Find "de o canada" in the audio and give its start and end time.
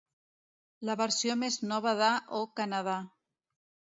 2.01-2.99